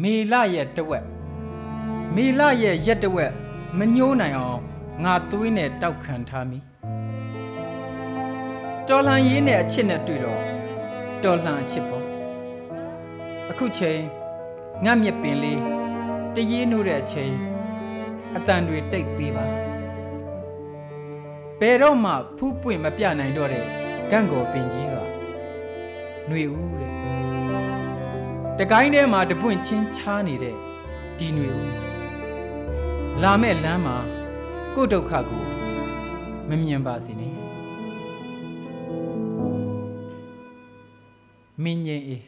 [0.00, 1.06] မေလရဲ့တဝက်
[2.14, 3.32] မေလရဲ့ရက်တဝက်
[3.78, 4.60] မညှိုးနိုင်အောင်
[5.04, 6.58] ငါသွေးနဲ့တောက်ခံထားမိ
[8.88, 10.40] တော်လန်ရေးနဲ့အချစ်နဲ့တွေ့တော့
[11.22, 12.06] တော်လန်အချစ်ပေါ့
[13.50, 14.00] အခုချိန်
[14.84, 15.60] ငတ်မြက်ပင်လေး
[16.34, 17.34] တရေနိုးတဲ့အချိန်
[18.36, 19.46] အတန်တွေတိတ်ပေးပါ
[21.60, 23.66] ဘယ်တော့မှဖူးပွင့်မပြနိုင်တော့တဲ့
[24.10, 24.94] ဂန့်ကော်ပင်ကြီးက
[26.26, 27.21] ຫນွေဦးတဲ့
[28.64, 30.56] တကိုင်းထဲမှာတပွင့်ချင်းချားနေတဲ့
[31.18, 31.72] ဒီຫນွေဦး
[33.22, 33.96] လာမဲ့လမ်းမှာ
[34.74, 35.42] ကိုယ့်ဒုက္ခကို
[36.48, 37.34] မမြင်ပါစေနဲ့
[41.62, 42.24] မင်းငယ်အေး